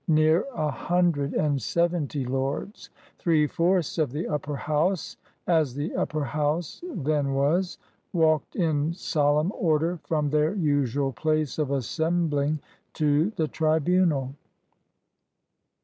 [0.07, 5.93] Near a hun dred and seventy lords, three fourths of the Upper House as the
[5.95, 7.77] Upper House then was,
[8.11, 12.57] walked in solemn order from their usual place of assembling
[12.95, 14.33] to the tribunal.